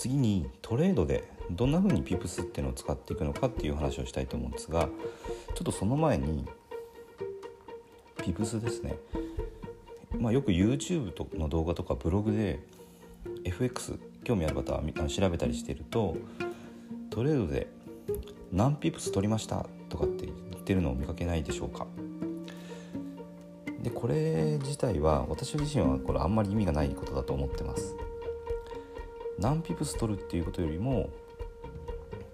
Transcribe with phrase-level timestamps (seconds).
[0.00, 4.88] 次にトレードでどんな風にピプスっていうのを使っていくのかっていう話をしたいと思うんですが
[5.54, 6.46] ちょっとその前に
[8.22, 8.96] ピプスですね、
[10.18, 12.60] まあ、よく YouTube の動画とかブログで
[13.44, 16.16] FX 興味ある方は調べたりしていると
[17.10, 17.68] トレードで
[18.50, 19.66] 何ピプス取りました？
[19.90, 21.86] とかって言ってるのを見かけないでしょうか。
[23.82, 27.96] でこれ自体は私自身はこれあんまり意味がないことだと思ってます。
[29.40, 31.10] 何ピプス取るっていうことよりも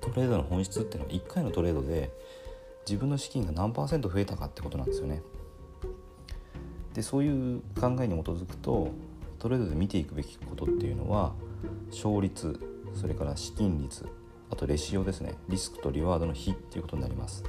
[0.01, 2.11] トレードの本質っていうのは1回のトレードで
[2.87, 5.23] 自分の資金が何パーセント増えたかってことなんですよね。
[6.95, 8.89] でそういう考えに基づくと
[9.39, 11.35] トレードで見ていくべきことっていうのは
[11.91, 12.59] 勝率
[12.95, 14.07] それから資金率
[14.51, 15.35] あとレシオですね。
[15.49, 17.45] リスクとリワードの比っていうことになります。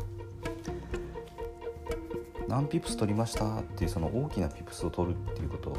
[2.48, 5.78] 何ピプス取りましたっていうその大きなピプスを取るっていうこと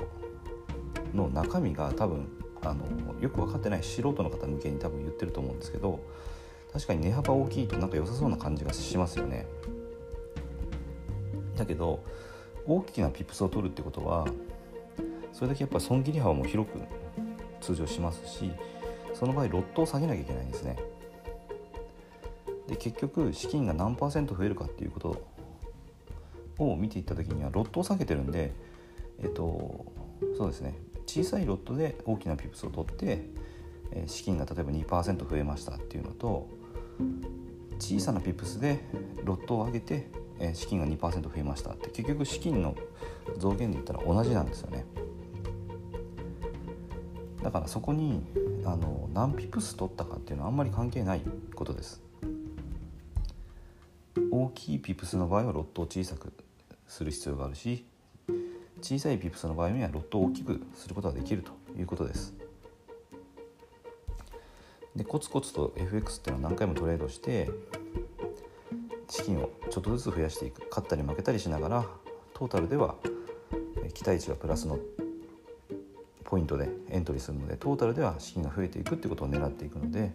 [1.14, 2.28] の中身が多分
[2.68, 2.84] あの
[3.20, 6.00] よく分かってない素人の方向けに多分言ってると思うんですけど
[6.72, 9.46] 確かに値幅大きいとなんか良さそうな感じがしますよね。
[11.56, 12.00] だけど
[12.66, 14.26] 大きなピップスを取るってことは
[15.32, 16.78] それだけやっぱ損切り幅も広く
[17.60, 18.52] 通常しますし
[19.14, 20.76] その場合ロットを下げなきゃいけないんですね。
[22.68, 25.22] で結局資金が何パーセント増えるかっていうこと
[26.58, 28.52] を見ていった時にはロットを下げてるんで
[29.20, 29.86] えっと
[30.36, 30.74] そうですね。
[31.08, 33.24] 小さいロットで大きなピプスを取って
[34.06, 36.46] 資金が例えば2%増えましたっていうのと
[37.78, 38.84] 小さなピプスで
[39.24, 40.10] ロットを上げて
[40.52, 42.76] 資金が2%増えましたって結局資金の
[43.38, 44.84] 増減で言ったら同じなんですよね。
[47.42, 48.22] だからそこに
[48.64, 51.22] あの何ピプス取ったかっていうのはあんまり関係ない
[51.54, 52.02] ことです。
[54.30, 56.32] 大きいピプスの場合はロットを小さく
[56.86, 57.86] する必要があるし
[58.80, 62.34] 小さいピプスの場合にはロットを大きくすることができるということです。
[64.96, 67.50] でコツコツと FX っていうのは何回もトレードして
[69.08, 70.62] 資金をちょっとずつ増やしていく。
[70.68, 71.86] 勝ったり負けたりしながら
[72.34, 72.96] トータルでは
[73.94, 74.78] 期待値がプラスの
[76.24, 80.12] ポイントでエントリーするのでトータルでは資金が増えていくってことを狙っていくので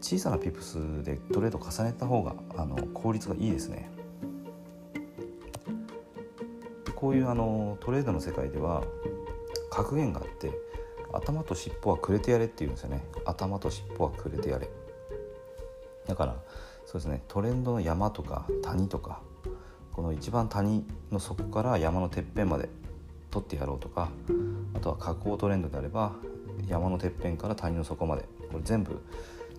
[0.00, 3.97] 小さなピプスでトレード重ねた方があの効率がいいですね。
[6.98, 8.82] こういうあのトレードの世界では
[9.70, 10.50] 格言があって
[11.12, 13.04] 頭と尻尾はくれてやれって言うんですよね。
[13.24, 14.68] 頭と尻尾はくれてやれ。
[16.08, 16.42] だから
[16.86, 19.20] そうですねトレンドの山とか谷とか
[19.92, 22.68] この一番谷の底から山のてっぺんまで
[23.30, 24.08] 取ってやろうとか
[24.74, 26.16] あとは下降トレンドであれば
[26.66, 29.00] 山のてっぺんから谷の底までこれ全部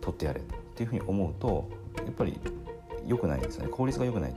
[0.02, 0.44] 取ってやれっ
[0.76, 1.70] ていうふうに思うと
[2.00, 2.38] やっぱり
[3.08, 3.70] 良くないですね。
[3.70, 4.36] 効率が良くない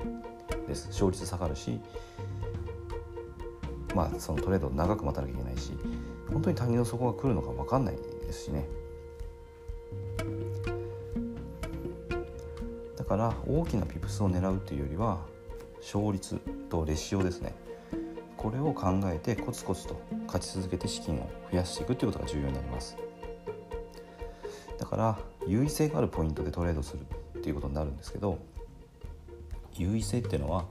[0.69, 0.87] です。
[0.87, 1.81] 勝率下がるし
[3.95, 5.73] まあそのトレードを長く待たなきゃいけないし
[6.33, 8.67] 本当に谷の底が来るのか分かんないですしね。
[12.97, 15.19] だから大きなピプスを狙うというよりは
[15.81, 17.55] 勝率とレシオですね。
[18.37, 22.97] これを考えてコツコツと勝ち続けて資金を増やしていくということが重要になります。
[24.79, 27.03] だから優位性があるポイントでトレードする
[27.39, 28.39] っていうことになるんですけど
[29.75, 30.65] 優位性っていうのは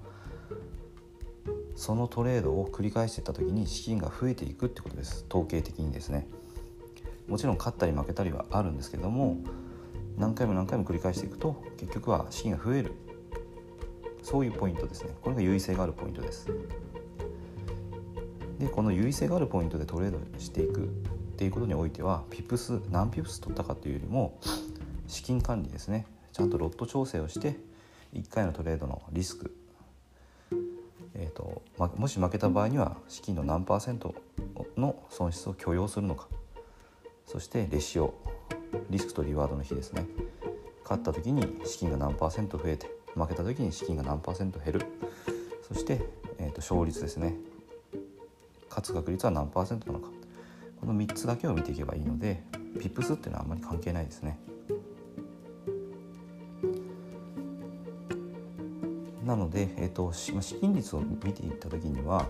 [1.81, 5.25] そのトレードを繰り返していった時に資金が増えていくってことです。
[5.27, 6.27] 統計的にですね。
[7.27, 9.37] もちろん勝ったり負けたりはあるんですけども
[10.15, 12.93] 何回も何回も繰り返していくと結局は資金が増える。
[14.21, 15.09] そういうポイントですね。
[15.23, 16.45] これが優位性があるポイントです。
[18.59, 20.87] でこの優位性があるポイントでトレードしていくっ
[21.35, 24.39] ていうことにおいてはピプス何ピプス取ったかというよりも
[25.07, 26.05] 資金管理ですね。
[26.31, 27.57] ちゃんとロット調整をして
[28.13, 29.55] 1回のトレードのリスク、
[31.15, 31.61] えーと、
[31.97, 34.15] もし負けた場合には資金の何パーセント
[34.77, 36.27] の損失を許容するのか。
[37.25, 38.13] そしてレシオ
[38.89, 40.05] リスクとリワードの比ですね。
[40.83, 44.85] 勝った時に資金が何パーセント増えて負けた時に資金が何パーセント減る。
[45.67, 46.01] そして、
[46.37, 47.35] えーと勝率ですね。
[48.69, 50.11] 勝つ確率は何パーセントなのか。
[50.79, 52.41] この3つだけを見ていけばいいので
[52.79, 54.39] ピップスっていうのはあんまり関係ないですね。
[59.25, 62.25] なので、えーと、資金率を見ていった時には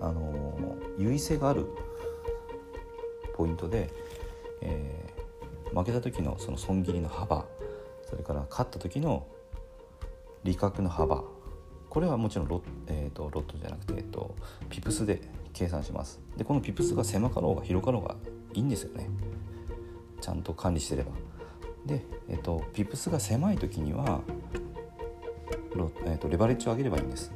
[0.00, 1.66] あの優位性がある
[3.34, 3.90] ポイントで、
[4.60, 7.46] えー、負けた時のその損切りの幅
[8.08, 9.26] それから勝った時の
[10.44, 11.24] 利確の幅
[11.88, 14.34] これはもちろんロ,、えーと、ロットじゃなくて、えーと
[14.68, 15.20] ピプスで
[15.52, 16.20] 計算します。
[16.36, 18.14] でこのピプスが狭かろうが広かろうが
[18.54, 19.08] いいんですよね。
[20.20, 21.10] ちゃんと管理してれば。
[21.84, 24.20] で、えっと、ピプスが狭い時には
[25.78, 27.32] ロ、えっと、レバレッジを上げればいいんです。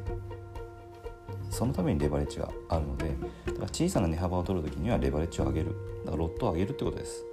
[1.51, 3.15] そのためにレバレッジがあるので
[3.47, 5.75] だから小さな値幅を取る時にはレバレッジを上げる。
[6.05, 7.25] だからロットを上げるってことです。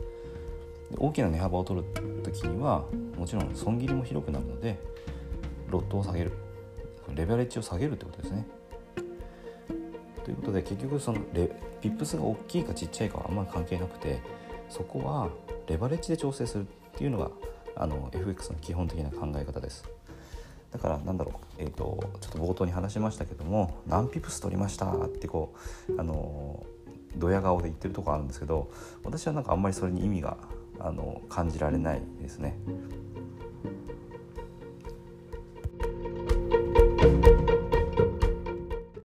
[0.92, 1.88] で大きな値幅を取る
[2.24, 2.84] 時には
[3.18, 4.80] もちろん損切りも広くなるので
[5.70, 6.32] ロットを下げる。
[7.16, 8.46] レバレッジを下げるってことですね。
[10.24, 11.50] ということで結局そのレ
[11.82, 14.22] ピップスが大きいかちっちゃいかはあんまり関係なくて
[14.70, 15.30] そこは
[15.68, 16.66] レバレッジで調整するっ
[16.96, 17.32] ていうのが
[17.76, 19.90] あの FX の基本的な考え方です。
[20.72, 25.56] だからなんだろう、えーと、ちょっと冒頭に話しましたけども何ピプス取りましたってこ
[25.90, 26.66] うあの
[27.16, 28.72] ドヤ顔で言ってるとこあるんですけど
[29.04, 30.38] 私はなんかあんまりそれに意味が
[30.80, 32.56] あの感じられないですね。